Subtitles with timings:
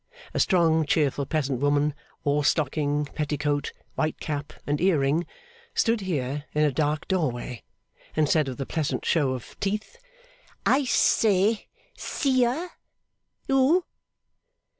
[0.33, 1.93] A strong cheerful peasant woman,
[2.23, 5.27] all stocking, petticoat, white cap, and ear ring,
[5.75, 7.61] stood here in a dark doorway,
[8.15, 9.99] and said with a pleasant show of teeth,
[10.65, 11.67] 'Ice say!
[11.95, 12.71] Seer!
[13.45, 13.85] Who?